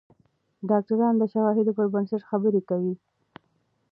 [0.69, 2.93] ډاکتران د شواهدو پر بنسټ خبرې کوي.